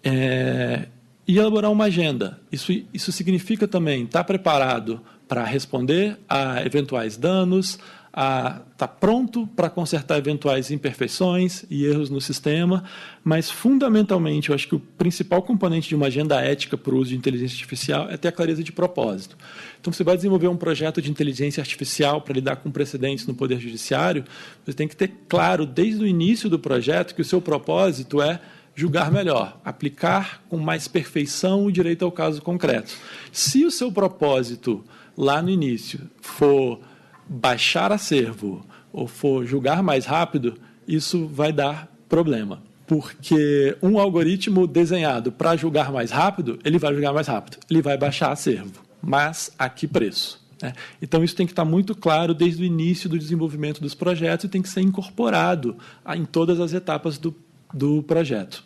é, 0.02 0.86
e 1.28 1.36
elaborar 1.36 1.70
uma 1.70 1.84
agenda. 1.84 2.40
Isso, 2.50 2.72
isso 2.90 3.12
significa 3.12 3.68
também 3.68 4.04
estar 4.04 4.24
preparado 4.24 4.98
para 5.28 5.44
responder 5.44 6.18
a 6.26 6.64
eventuais 6.64 7.18
danos, 7.18 7.78
a 8.12 8.60
estar 8.72 8.86
tá 8.86 8.88
pronto 8.88 9.46
para 9.56 9.70
consertar 9.70 10.18
eventuais 10.18 10.70
imperfeições 10.70 11.64
e 11.70 11.86
erros 11.86 12.10
no 12.10 12.20
sistema, 12.20 12.84
mas 13.24 13.50
fundamentalmente 13.50 14.50
eu 14.50 14.54
acho 14.54 14.68
que 14.68 14.74
o 14.74 14.80
principal 14.80 15.42
componente 15.42 15.88
de 15.88 15.94
uma 15.94 16.08
agenda 16.08 16.38
ética 16.38 16.76
para 16.76 16.94
o 16.94 16.98
uso 16.98 17.10
de 17.10 17.16
inteligência 17.16 17.54
artificial 17.54 18.10
é 18.10 18.18
ter 18.18 18.28
a 18.28 18.32
clareza 18.32 18.62
de 18.62 18.70
propósito. 18.70 19.36
Então, 19.80 19.92
você 19.92 20.04
vai 20.04 20.14
desenvolver 20.14 20.48
um 20.48 20.56
projeto 20.56 21.00
de 21.00 21.10
inteligência 21.10 21.60
artificial 21.60 22.20
para 22.20 22.34
lidar 22.34 22.56
com 22.56 22.70
precedentes 22.70 23.26
no 23.26 23.34
Poder 23.34 23.58
Judiciário, 23.58 24.24
você 24.64 24.74
tem 24.74 24.86
que 24.86 24.94
ter 24.94 25.10
claro 25.26 25.64
desde 25.64 26.04
o 26.04 26.06
início 26.06 26.50
do 26.50 26.58
projeto 26.58 27.14
que 27.14 27.22
o 27.22 27.24
seu 27.24 27.40
propósito 27.40 28.20
é 28.20 28.40
julgar 28.74 29.10
melhor, 29.10 29.58
aplicar 29.64 30.42
com 30.48 30.58
mais 30.58 30.86
perfeição 30.86 31.64
o 31.64 31.72
direito 31.72 32.04
ao 32.04 32.12
caso 32.12 32.42
concreto. 32.42 32.92
Se 33.30 33.64
o 33.64 33.70
seu 33.70 33.90
propósito 33.90 34.84
lá 35.16 35.42
no 35.42 35.50
início 35.50 36.00
for 36.20 36.80
baixar 37.28 37.92
acervo 37.92 38.64
ou 38.92 39.06
for 39.06 39.46
julgar 39.46 39.82
mais 39.82 40.04
rápido, 40.04 40.58
isso 40.86 41.26
vai 41.26 41.52
dar 41.52 41.88
problema. 42.08 42.62
Porque 42.86 43.76
um 43.82 43.98
algoritmo 43.98 44.66
desenhado 44.66 45.32
para 45.32 45.56
julgar 45.56 45.90
mais 45.90 46.10
rápido, 46.10 46.58
ele 46.64 46.78
vai 46.78 46.92
julgar 46.92 47.14
mais 47.14 47.26
rápido, 47.26 47.58
ele 47.70 47.80
vai 47.80 47.96
baixar 47.96 48.32
acervo. 48.32 48.82
Mas 49.00 49.50
a 49.58 49.68
que 49.68 49.86
preço? 49.86 50.42
Né? 50.62 50.72
Então, 51.00 51.24
isso 51.24 51.34
tem 51.34 51.46
que 51.46 51.52
estar 51.52 51.64
muito 51.64 51.94
claro 51.94 52.34
desde 52.34 52.62
o 52.62 52.66
início 52.66 53.08
do 53.08 53.18
desenvolvimento 53.18 53.80
dos 53.80 53.94
projetos 53.94 54.44
e 54.44 54.48
tem 54.48 54.62
que 54.62 54.68
ser 54.68 54.80
incorporado 54.80 55.76
em 56.14 56.24
todas 56.24 56.60
as 56.60 56.72
etapas 56.72 57.18
do, 57.18 57.34
do 57.72 58.02
projeto. 58.02 58.64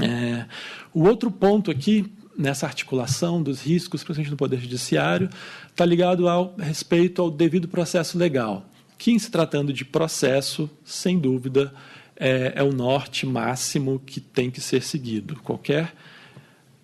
É, 0.00 0.44
o 0.92 1.04
outro 1.04 1.30
ponto 1.30 1.70
aqui 1.70 2.12
nessa 2.36 2.66
articulação 2.66 3.42
dos 3.42 3.62
riscos, 3.62 4.02
principalmente 4.02 4.30
no 4.30 4.36
Poder 4.36 4.60
Judiciário, 4.60 5.28
está 5.68 5.84
ligado 5.84 6.28
ao 6.28 6.54
respeito 6.56 7.22
ao 7.22 7.30
devido 7.30 7.68
processo 7.68 8.18
legal, 8.18 8.66
que, 8.98 9.10
em 9.10 9.18
se 9.18 9.30
tratando 9.30 9.72
de 9.72 9.84
processo, 9.84 10.68
sem 10.84 11.18
dúvida, 11.18 11.72
é, 12.16 12.54
é 12.56 12.62
o 12.62 12.72
norte 12.72 13.26
máximo 13.26 14.00
que 14.04 14.20
tem 14.20 14.50
que 14.50 14.60
ser 14.60 14.82
seguido. 14.82 15.36
Qualquer 15.36 15.92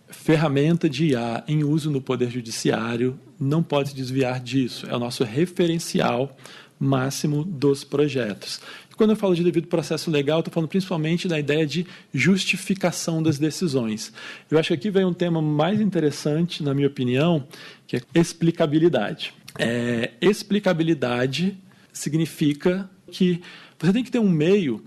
ferramenta 0.08 0.88
de 0.88 1.06
IA 1.06 1.42
em 1.48 1.64
uso 1.64 1.90
no 1.90 2.00
Poder 2.00 2.30
Judiciário 2.30 3.18
não 3.40 3.62
pode 3.62 3.90
se 3.90 3.94
desviar 3.94 4.38
disso. 4.40 4.86
É 4.88 4.94
o 4.94 4.98
nosso 4.98 5.24
referencial 5.24 6.36
máximo 6.82 7.44
dos 7.44 7.84
projetos. 7.84 8.60
Quando 8.96 9.10
eu 9.10 9.16
falo 9.16 9.34
de 9.34 9.42
devido 9.42 9.68
processo 9.68 10.10
legal, 10.10 10.40
estou 10.40 10.52
falando 10.52 10.68
principalmente 10.68 11.26
da 11.26 11.38
ideia 11.38 11.66
de 11.66 11.86
justificação 12.12 13.22
das 13.22 13.38
decisões. 13.38 14.12
Eu 14.50 14.58
acho 14.58 14.68
que 14.68 14.74
aqui 14.74 14.90
vem 14.90 15.04
um 15.04 15.14
tema 15.14 15.40
mais 15.40 15.80
interessante, 15.80 16.62
na 16.62 16.74
minha 16.74 16.88
opinião, 16.88 17.46
que 17.86 17.96
é 17.96 18.02
explicabilidade. 18.14 19.32
É, 19.58 20.12
explicabilidade 20.20 21.56
significa 21.92 22.88
que 23.10 23.40
você 23.78 23.92
tem 23.92 24.04
que 24.04 24.10
ter 24.10 24.18
um 24.18 24.28
meio 24.28 24.82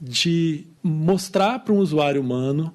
de 0.00 0.66
mostrar 0.82 1.58
para 1.60 1.74
um 1.74 1.78
usuário 1.78 2.20
humano 2.20 2.74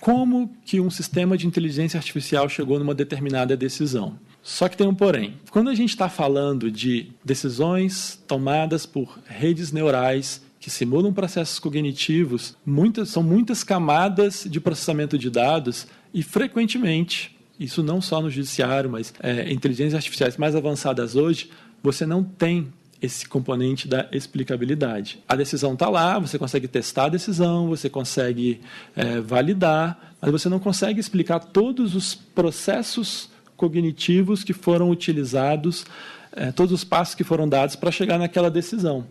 como 0.00 0.54
que 0.64 0.80
um 0.80 0.90
sistema 0.90 1.36
de 1.36 1.46
inteligência 1.46 1.98
artificial 1.98 2.48
chegou 2.48 2.78
numa 2.78 2.94
determinada 2.94 3.56
decisão. 3.56 4.18
Só 4.46 4.68
que 4.68 4.76
tem 4.76 4.86
um 4.86 4.94
porém. 4.94 5.34
Quando 5.50 5.70
a 5.70 5.74
gente 5.74 5.90
está 5.90 6.08
falando 6.08 6.70
de 6.70 7.08
decisões 7.24 8.16
tomadas 8.28 8.86
por 8.86 9.18
redes 9.26 9.72
neurais 9.72 10.40
que 10.60 10.70
simulam 10.70 11.12
processos 11.12 11.58
cognitivos, 11.58 12.56
muitas, 12.64 13.08
são 13.08 13.24
muitas 13.24 13.64
camadas 13.64 14.46
de 14.48 14.60
processamento 14.60 15.18
de 15.18 15.30
dados 15.30 15.88
e 16.14 16.22
frequentemente, 16.22 17.36
isso 17.58 17.82
não 17.82 18.00
só 18.00 18.22
no 18.22 18.30
judiciário, 18.30 18.88
mas 18.88 19.12
é, 19.18 19.52
inteligências 19.52 19.94
artificiais 19.94 20.36
mais 20.36 20.54
avançadas 20.54 21.16
hoje, 21.16 21.50
você 21.82 22.06
não 22.06 22.22
tem 22.22 22.72
esse 23.02 23.28
componente 23.28 23.88
da 23.88 24.08
explicabilidade. 24.12 25.18
A 25.26 25.34
decisão 25.34 25.72
está 25.72 25.88
lá, 25.88 26.20
você 26.20 26.38
consegue 26.38 26.68
testar 26.68 27.06
a 27.06 27.08
decisão, 27.08 27.66
você 27.66 27.90
consegue 27.90 28.60
é, 28.94 29.20
validar, 29.20 30.14
mas 30.20 30.30
você 30.30 30.48
não 30.48 30.60
consegue 30.60 31.00
explicar 31.00 31.40
todos 31.40 31.96
os 31.96 32.14
processos 32.14 33.34
cognitivos 33.56 34.44
que 34.44 34.52
foram 34.52 34.90
utilizados, 34.90 35.84
é, 36.32 36.52
todos 36.52 36.72
os 36.72 36.84
passos 36.84 37.14
que 37.14 37.24
foram 37.24 37.48
dados 37.48 37.76
para 37.76 37.90
chegar 37.90 38.18
naquela 38.18 38.50
decisão. 38.50 39.06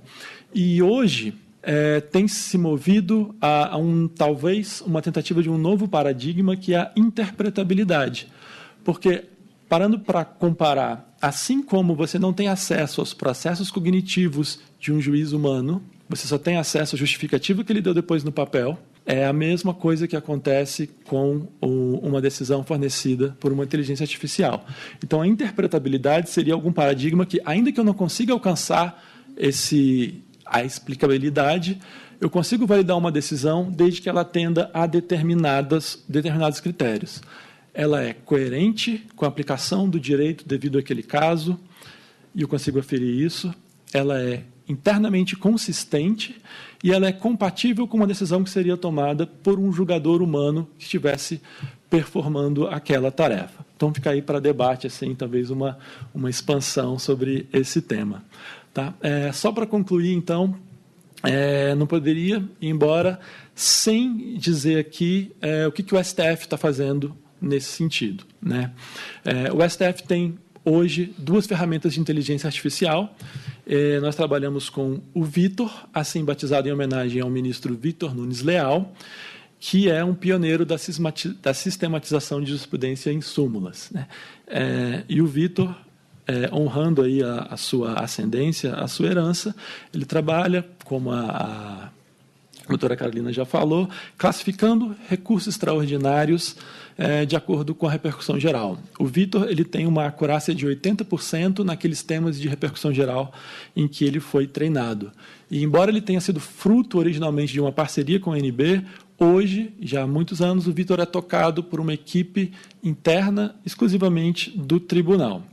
E 0.53 0.81
hoje 0.81 1.33
é, 1.63 1.99
tem 1.99 2.27
se 2.27 2.57
movido 2.57 3.35
a, 3.41 3.73
a, 3.73 3.77
um 3.77 4.07
talvez 4.07 4.81
uma 4.81 5.01
tentativa 5.01 5.41
de 5.41 5.49
um 5.49 5.57
novo 5.57 5.87
paradigma 5.87 6.55
que 6.55 6.75
é 6.75 6.77
a 6.77 6.91
interpretabilidade, 6.95 8.27
porque 8.83 9.25
parando 9.67 9.99
para 9.99 10.23
comparar, 10.23 11.15
assim 11.19 11.63
como 11.63 11.95
você 11.95 12.19
não 12.19 12.31
tem 12.31 12.47
acesso 12.47 13.01
aos 13.01 13.13
processos 13.13 13.71
cognitivos 13.71 14.59
de 14.79 14.93
um 14.93 15.01
juiz 15.01 15.31
humano, 15.31 15.81
você 16.07 16.27
só 16.27 16.37
tem 16.37 16.57
acesso 16.57 16.95
à 16.95 16.99
justificativa 16.99 17.63
que 17.63 17.73
ele 17.73 17.81
deu 17.81 17.93
depois 17.93 18.23
no 18.23 18.31
papel. 18.31 18.77
É 19.05 19.25
a 19.25 19.33
mesma 19.33 19.71
coisa 19.71 20.07
que 20.07 20.15
acontece 20.15 20.89
com 21.05 21.47
o, 21.61 21.99
uma 22.01 22.19
decisão 22.19 22.63
fornecida 22.63 23.37
por 23.39 23.53
uma 23.53 23.63
inteligência 23.63 24.03
artificial. 24.03 24.65
Então, 25.03 25.21
a 25.21 25.27
interpretabilidade 25.27 26.31
seria 26.31 26.55
algum 26.55 26.71
paradigma 26.71 27.23
que, 27.23 27.39
ainda 27.45 27.71
que 27.71 27.79
eu 27.79 27.83
não 27.83 27.93
consiga 27.93 28.33
alcançar 28.33 29.03
esse, 29.37 30.23
a 30.43 30.63
explicabilidade, 30.63 31.79
eu 32.19 32.29
consigo 32.31 32.65
validar 32.65 32.97
uma 32.97 33.11
decisão 33.11 33.69
desde 33.69 34.01
que 34.01 34.09
ela 34.09 34.21
atenda 34.21 34.71
a 34.73 34.87
determinadas, 34.87 36.03
determinados 36.09 36.59
critérios. 36.59 37.21
Ela 37.73 38.01
é 38.01 38.13
coerente 38.13 39.05
com 39.15 39.25
a 39.25 39.27
aplicação 39.27 39.87
do 39.87 39.99
direito 39.99 40.47
devido 40.47 40.79
àquele 40.79 41.03
caso, 41.03 41.59
e 42.33 42.41
eu 42.41 42.47
consigo 42.47 42.79
aferir 42.79 43.23
isso. 43.23 43.53
Ela 43.93 44.19
é 44.19 44.43
internamente 44.67 45.35
consistente 45.35 46.35
e 46.85 46.91
ela 46.91 47.07
é 47.07 47.11
compatível 47.11 47.87
com 47.87 47.97
uma 47.97 48.05
decisão 48.05 48.43
que 48.43 48.49
seria 48.51 48.77
tomada 48.77 49.25
por 49.25 49.57
um 49.57 49.73
julgador 49.73 50.21
humano 50.21 50.69
que 50.77 50.83
estivesse 50.83 51.41
performando 51.89 52.67
aquela 52.67 53.09
tarefa. 53.09 53.65
Então 53.75 53.91
fica 53.91 54.11
aí 54.11 54.21
para 54.21 54.39
debate 54.39 54.85
assim, 54.85 55.15
talvez 55.15 55.49
uma 55.49 55.79
uma 56.13 56.29
expansão 56.29 56.99
sobre 56.99 57.47
esse 57.51 57.81
tema. 57.81 58.23
Tá? 58.71 58.93
É, 59.01 59.31
só 59.31 59.51
para 59.51 59.65
concluir, 59.65 60.13
então, 60.13 60.55
é, 61.23 61.73
não 61.73 61.87
poderia 61.87 62.43
ir 62.61 62.69
embora 62.69 63.19
sem 63.55 64.37
dizer 64.37 64.77
aqui 64.77 65.31
é, 65.41 65.65
o 65.65 65.71
que, 65.71 65.81
que 65.81 65.95
o 65.95 66.03
STF 66.03 66.43
está 66.43 66.55
fazendo 66.55 67.17
nesse 67.41 67.71
sentido. 67.71 68.25
Né? 68.39 68.71
É, 69.23 69.51
o 69.51 69.67
STF 69.67 70.03
tem 70.07 70.37
hoje 70.63 71.15
duas 71.17 71.47
ferramentas 71.47 71.93
de 71.95 71.99
inteligência 71.99 72.45
artificial. 72.45 73.15
É, 73.67 73.99
nós 73.99 74.15
trabalhamos 74.15 74.69
com 74.69 75.01
o 75.13 75.23
Vitor, 75.23 75.87
assim 75.93 76.23
batizado 76.23 76.67
em 76.67 76.71
homenagem 76.71 77.21
ao 77.21 77.29
ministro 77.29 77.75
Vitor 77.75 78.13
Nunes 78.13 78.41
Leal, 78.41 78.93
que 79.59 79.89
é 79.89 80.03
um 80.03 80.13
pioneiro 80.13 80.65
da, 80.65 80.77
sistematização 81.53 82.39
de 82.39 82.47
jurisprudência 82.47 83.11
em 83.11 83.21
súmulas. 83.21 83.89
Né? 83.91 84.07
É, 84.47 85.03
e 85.09 85.21
o 85.21 85.25
Vitor 85.25 85.75
é, 86.27 86.53
honrando 86.53 87.01
aí 87.01 87.23
a, 87.23 87.47
a, 87.51 87.57
sua 87.57 87.93
ascendência, 87.95 88.73
a 88.73 88.87
sua 88.87 89.07
herança. 89.07 89.55
Ele 89.93 90.05
trabalha, 90.05 90.65
como 90.83 91.11
a, 91.11 91.21
a 91.21 91.89
doutora 92.67 92.95
Carolina 92.95 93.31
já 93.31 93.45
falou, 93.45 93.89
classificando 94.17 94.95
recursos 95.07 95.53
extraordinários 95.53 96.55
é, 96.97 97.25
de 97.25 97.35
acordo 97.35 97.75
com 97.75 97.87
a 97.87 97.91
repercussão 97.91 98.39
geral. 98.39 98.77
O 98.97 99.05
Vitor 99.05 99.47
ele 99.49 99.63
tem 99.63 99.85
uma 99.85 100.05
acurácia 100.05 100.55
de 100.55 100.65
80% 100.65 101.59
naqueles 101.59 102.01
temas 102.01 102.39
de 102.39 102.47
repercussão 102.47 102.93
geral 102.93 103.33
em 103.75 103.87
que 103.87 104.05
ele 104.05 104.19
foi 104.19 104.47
treinado. 104.47 105.11
E 105.49 105.63
embora 105.63 105.91
ele 105.91 106.01
tenha 106.01 106.21
sido 106.21 106.39
fruto 106.39 106.97
originalmente 106.97 107.53
de 107.53 107.59
uma 107.59 107.71
parceria 107.71 108.19
com 108.19 108.31
a 108.31 108.39
NB, 108.39 108.83
hoje, 109.19 109.73
já 109.79 110.03
há 110.03 110.07
muitos 110.07 110.41
anos, 110.41 110.67
o 110.67 110.73
Vitor 110.73 110.99
é 110.99 111.05
tocado 111.05 111.63
por 111.63 111.79
uma 111.79 111.93
equipe 111.93 112.51
interna 112.83 113.55
exclusivamente 113.65 114.51
do 114.57 114.79
tribunal. 114.79 115.43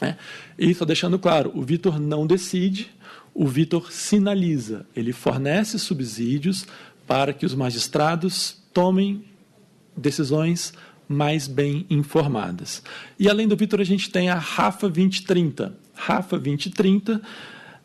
Né? 0.00 0.16
E 0.58 0.74
só 0.74 0.84
deixando 0.84 1.18
claro, 1.18 1.52
o 1.54 1.62
Vitor 1.62 1.98
não 1.98 2.26
decide, 2.26 2.90
o 3.34 3.46
Vitor 3.46 3.90
sinaliza, 3.90 4.86
ele 4.94 5.12
fornece 5.12 5.78
subsídios 5.78 6.66
para 7.06 7.32
que 7.32 7.46
os 7.46 7.54
magistrados 7.54 8.56
tomem 8.72 9.24
decisões 9.96 10.72
mais 11.08 11.46
bem 11.46 11.86
informadas. 11.90 12.82
E 13.18 13.28
além 13.28 13.48
do 13.48 13.56
Vitor, 13.56 13.80
a 13.80 13.84
gente 13.84 14.10
tem 14.10 14.30
a 14.30 14.34
Rafa 14.34 14.88
2030. 14.88 15.74
Rafa 15.94 16.38
2030 16.38 17.20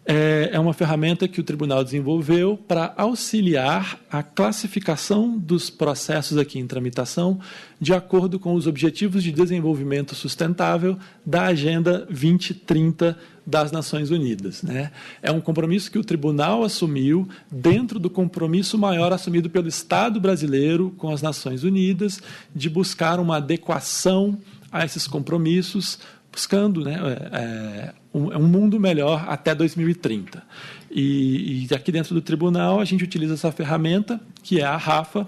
é, 0.09 0.51
é 0.53 0.59
uma 0.59 0.71
ferramenta 0.71 1.27
que 1.27 1.41
o 1.41 1.43
tribunal 1.43 1.83
desenvolveu 1.83 2.57
para 2.65 2.93
auxiliar 2.95 3.99
a 4.09 4.23
classificação 4.23 5.37
dos 5.37 5.69
processos 5.69 6.37
aqui 6.37 6.57
em 6.57 6.65
tramitação 6.65 7.41
de 7.79 7.93
acordo 7.93 8.39
com 8.39 8.53
os 8.53 8.67
Objetivos 8.67 9.21
de 9.21 9.33
Desenvolvimento 9.33 10.15
Sustentável 10.15 10.97
da 11.25 11.47
Agenda 11.47 12.05
2030 12.05 13.17
das 13.45 13.69
Nações 13.73 14.09
Unidas. 14.09 14.63
Né? 14.63 14.91
É 15.21 15.29
um 15.29 15.41
compromisso 15.41 15.91
que 15.91 15.99
o 15.99 16.03
tribunal 16.03 16.63
assumiu 16.63 17.27
dentro 17.51 17.99
do 17.99 18.09
compromisso 18.09 18.77
maior 18.77 19.11
assumido 19.11 19.49
pelo 19.49 19.67
Estado 19.67 20.21
brasileiro 20.21 20.93
com 20.97 21.09
as 21.09 21.21
Nações 21.21 21.65
Unidas 21.65 22.21
de 22.55 22.69
buscar 22.69 23.19
uma 23.19 23.37
adequação 23.37 24.37
a 24.71 24.85
esses 24.85 25.05
compromissos 25.05 25.99
buscando 26.37 26.85
né, 26.85 26.99
é, 27.31 27.39
é 27.39 27.93
um, 28.13 28.37
um, 28.37 28.47
mundo 28.47 28.79
melhor 28.79 29.25
até 29.27 29.55
2030. 29.55 30.43
E, 30.91 31.67
e, 31.67 31.73
aqui 31.73 31.91
dentro 31.91 32.13
do 32.13 32.21
tribunal 32.21 32.79
a 32.79 32.85
gente 32.85 33.03
utiliza 33.03 33.33
essa 33.33 33.51
ferramenta, 33.51 34.21
que 34.43 34.61
é 34.61 34.63
a 34.63 34.77
RAFA, 34.77 35.25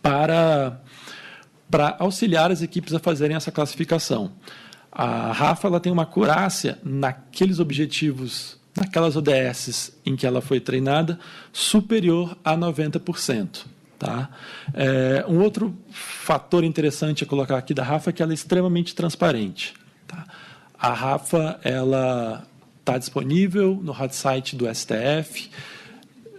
para, 0.00 0.80
para 1.68 1.96
auxiliar 1.98 2.52
as 2.52 2.62
equipes 2.62 2.94
a 2.94 3.00
fazerem 3.00 3.36
essa 3.36 3.50
classificação. 3.50 4.30
A 4.92 5.32
RAFA 5.32 5.66
ela 5.66 5.80
tem 5.80 5.92
uma 5.92 6.04
acurácia 6.04 6.78
naqueles 6.84 7.58
objetivos, 7.58 8.56
naquelas 8.76 9.16
ODSs 9.16 9.92
em 10.06 10.14
que 10.14 10.24
ela 10.24 10.40
foi 10.40 10.60
treinada, 10.60 11.18
superior 11.52 12.38
a 12.44 12.56
90%. 12.56 13.66
Tá? 13.98 14.30
É, 14.74 15.24
um 15.28 15.40
outro 15.40 15.76
fator 15.90 16.62
interessante 16.62 17.24
a 17.24 17.26
colocar 17.26 17.56
aqui 17.56 17.74
da 17.74 17.82
RAFA 17.82 18.10
é 18.10 18.12
que 18.12 18.22
ela 18.22 18.32
é 18.32 18.34
extremamente 18.34 18.94
transparente. 18.94 19.81
Tá? 20.12 20.26
A 20.78 20.92
Rafa 20.92 21.58
ela 21.64 22.46
está 22.80 22.98
disponível 22.98 23.80
no 23.82 23.94
site 24.10 24.54
do 24.54 24.66
STF, 24.72 25.50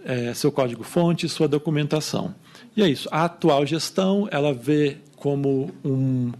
é, 0.04 0.32
seu 0.34 0.52
código-fonte, 0.52 1.28
sua 1.28 1.48
documentação. 1.48 2.34
E 2.76 2.82
é 2.82 2.88
isso. 2.88 3.08
A 3.10 3.24
atual 3.24 3.66
gestão 3.66 4.28
ela 4.30 4.52
vê 4.52 4.98
como 5.16 5.72
um, 5.84 6.32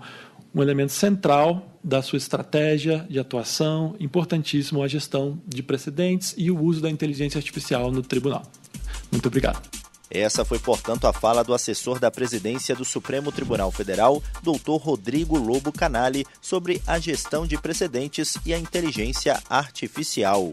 um 0.55 0.62
elemento 0.62 0.92
central 0.92 1.66
da 1.83 2.03
sua 2.03 2.16
estratégia 2.16 3.07
de 3.09 3.18
atuação, 3.18 3.94
importantíssimo 3.99 4.83
a 4.83 4.88
gestão 4.88 5.40
de 5.47 5.62
precedentes 5.62 6.35
e 6.37 6.51
o 6.51 6.62
uso 6.62 6.81
da 6.81 6.90
inteligência 6.90 7.38
artificial 7.38 7.90
no 7.90 8.03
tribunal. 8.03 8.42
Muito 9.11 9.27
obrigado. 9.27 9.84
Essa 10.14 10.44
foi, 10.44 10.61
portanto, 10.61 11.09
a 11.09 11.12
fala 11.12 11.42
do 11.42 11.53
assessor 11.53 11.98
da 11.98 12.09
presidência 12.09 12.77
do 12.77 12.85
Supremo 12.85 13.33
Tribunal 13.33 13.72
Federal, 13.72 14.22
doutor 14.44 14.77
Rodrigo 14.77 15.37
Lobo 15.37 15.72
Canali, 15.72 16.24
sobre 16.40 16.81
a 16.87 17.00
gestão 17.00 17.44
de 17.44 17.59
precedentes 17.59 18.37
e 18.46 18.55
a 18.55 18.59
inteligência 18.59 19.42
artificial. 19.50 20.53